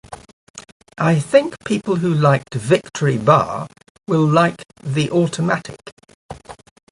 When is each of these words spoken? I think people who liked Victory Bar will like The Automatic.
I 0.97 1.19
think 1.19 1.63
people 1.63 1.97
who 1.97 2.11
liked 2.11 2.55
Victory 2.55 3.19
Bar 3.19 3.67
will 4.07 4.25
like 4.25 4.65
The 4.81 5.11
Automatic. 5.11 5.77